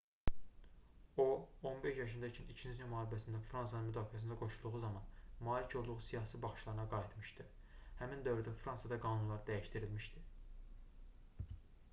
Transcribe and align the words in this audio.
o 1.23 1.25
15 1.71 1.97
yaşında 2.05 2.29
ikən 2.31 2.47
i̇kinci 2.53 2.71
dünya 2.79 2.87
müharibəsində 2.93 3.41
fransanın 3.49 3.91
müdafiəsinə 3.91 4.37
qoşulduğu 4.39 4.81
zaman 4.87 5.21
malik 5.49 5.77
olduğu 5.83 5.97
siyasi 6.07 6.41
baxışlarına 6.47 6.87
qayıtmışdı. 6.95 7.47
həmin 8.03 8.25
dövrdə 8.31 8.57
fransada 8.65 9.01
qanunlar 9.07 9.47
dəyişdirilmişdi 9.53 10.25